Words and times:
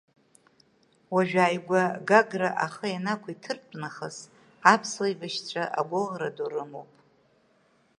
Уажә 1.13 1.35
ааигәа 1.43 1.81
Гагра 2.09 2.49
ахы 2.65 2.87
ианақәиҭыртә 2.91 3.73
нахыс, 3.81 4.17
аԥсуа 4.73 5.05
еибашьцәа 5.07 5.63
агәыӷра 5.79 6.29
ду 6.35 6.47
рымоуп. 6.51 6.91